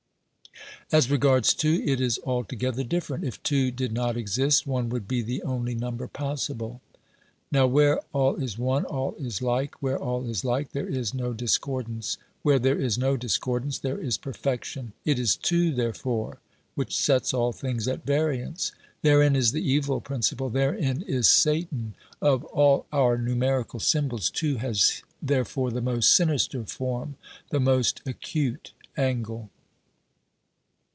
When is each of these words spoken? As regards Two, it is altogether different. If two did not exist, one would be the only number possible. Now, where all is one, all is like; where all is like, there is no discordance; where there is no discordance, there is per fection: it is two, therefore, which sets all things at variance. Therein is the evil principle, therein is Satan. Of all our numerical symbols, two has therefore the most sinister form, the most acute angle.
As 0.93 1.09
regards 1.09 1.53
Two, 1.53 1.81
it 1.85 2.01
is 2.01 2.19
altogether 2.25 2.83
different. 2.83 3.23
If 3.23 3.41
two 3.43 3.71
did 3.71 3.93
not 3.93 4.17
exist, 4.17 4.67
one 4.67 4.89
would 4.89 5.07
be 5.07 5.21
the 5.21 5.41
only 5.43 5.73
number 5.73 6.05
possible. 6.05 6.81
Now, 7.49 7.65
where 7.65 8.01
all 8.11 8.35
is 8.35 8.57
one, 8.57 8.83
all 8.83 9.15
is 9.17 9.41
like; 9.41 9.81
where 9.81 9.97
all 9.97 10.25
is 10.29 10.43
like, 10.43 10.73
there 10.73 10.89
is 10.89 11.13
no 11.13 11.31
discordance; 11.31 12.17
where 12.41 12.59
there 12.59 12.77
is 12.77 12.97
no 12.97 13.15
discordance, 13.15 13.77
there 13.79 13.97
is 14.01 14.17
per 14.17 14.33
fection: 14.33 14.91
it 15.05 15.17
is 15.17 15.37
two, 15.37 15.73
therefore, 15.73 16.39
which 16.75 16.93
sets 16.93 17.33
all 17.33 17.53
things 17.53 17.87
at 17.87 18.05
variance. 18.05 18.73
Therein 19.01 19.33
is 19.33 19.53
the 19.53 19.63
evil 19.65 20.01
principle, 20.01 20.49
therein 20.49 21.03
is 21.03 21.29
Satan. 21.29 21.93
Of 22.21 22.43
all 22.43 22.85
our 22.91 23.17
numerical 23.17 23.79
symbols, 23.79 24.29
two 24.29 24.57
has 24.57 25.03
therefore 25.21 25.71
the 25.71 25.79
most 25.79 26.13
sinister 26.13 26.65
form, 26.65 27.15
the 27.49 27.61
most 27.61 28.01
acute 28.05 28.73
angle. 28.97 29.49